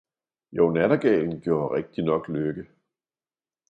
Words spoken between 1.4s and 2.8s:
gjorde rigtignok lykke!